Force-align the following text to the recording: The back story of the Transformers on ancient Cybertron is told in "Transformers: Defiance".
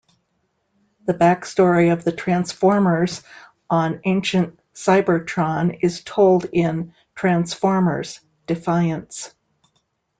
The 1.05 1.13
back 1.13 1.45
story 1.45 1.89
of 1.89 2.03
the 2.03 2.11
Transformers 2.11 3.21
on 3.69 4.01
ancient 4.03 4.59
Cybertron 4.73 5.77
is 5.83 6.03
told 6.03 6.45
in 6.45 6.95
"Transformers: 7.13 8.19
Defiance". 8.47 9.31